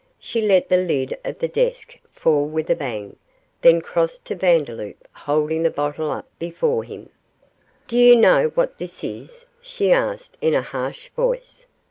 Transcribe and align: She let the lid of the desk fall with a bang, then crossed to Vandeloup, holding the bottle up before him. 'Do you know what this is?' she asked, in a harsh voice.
She 0.17 0.41
let 0.41 0.67
the 0.67 0.77
lid 0.77 1.15
of 1.23 1.37
the 1.37 1.47
desk 1.47 1.99
fall 2.11 2.45
with 2.47 2.71
a 2.71 2.75
bang, 2.75 3.17
then 3.61 3.81
crossed 3.81 4.25
to 4.25 4.35
Vandeloup, 4.35 4.97
holding 5.13 5.61
the 5.61 5.69
bottle 5.69 6.09
up 6.09 6.27
before 6.39 6.83
him. 6.83 7.09
'Do 7.87 7.99
you 7.99 8.15
know 8.15 8.47
what 8.55 8.79
this 8.79 9.03
is?' 9.03 9.45
she 9.61 9.91
asked, 9.91 10.39
in 10.41 10.55
a 10.55 10.63
harsh 10.63 11.09
voice. 11.09 11.67